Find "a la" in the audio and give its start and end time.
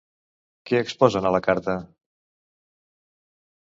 1.29-1.43